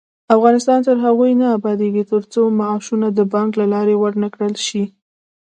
افغانستان 0.35 0.79
تر 0.87 0.95
هغو 1.05 1.25
نه 1.41 1.47
ابادیږي، 1.57 2.03
ترڅو 2.11 2.41
معاشونه 2.59 3.07
د 3.11 3.19
بانک 3.33 3.51
له 3.61 3.65
لارې 3.73 3.95
ورنکړل 3.97 4.53
شي. 4.67 4.83